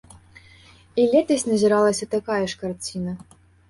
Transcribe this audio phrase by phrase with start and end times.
[1.03, 3.21] І летась назіралася такая ж карціна.